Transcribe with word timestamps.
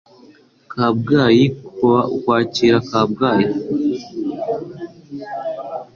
Kabgayi 0.71 1.45
ku 1.73 1.79
wa 1.91 2.01
ukwakira 2.15 2.77
Kabgayi 2.89 3.47